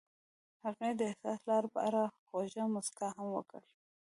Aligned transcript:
هغې 0.63 0.89
د 0.99 1.01
حساس 1.11 1.39
لاره 1.49 1.67
په 1.75 1.79
اړه 1.87 2.03
خوږه 2.25 2.63
موسکا 2.73 3.07
هم 3.17 3.27
وکړه. 3.37 3.61